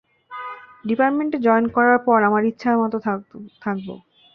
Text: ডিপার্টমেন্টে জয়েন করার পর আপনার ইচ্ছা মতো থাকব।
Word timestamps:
ডিপার্টমেন্টে 0.87 1.37
জয়েন 1.45 1.65
করার 1.75 1.99
পর 2.05 2.17
আপনার 2.27 2.43
ইচ্ছা 2.51 2.69
মতো 2.81 2.97
থাকব। 3.63 3.87